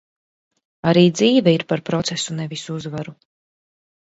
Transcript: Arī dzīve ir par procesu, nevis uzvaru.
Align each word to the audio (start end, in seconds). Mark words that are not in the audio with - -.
Arī 0.91 1.03
dzīve 1.17 1.53
ir 1.57 1.65
par 1.73 1.83
procesu, 1.91 2.39
nevis 2.41 2.67
uzvaru. 2.79 3.15